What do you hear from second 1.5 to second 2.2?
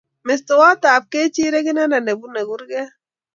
inendet ne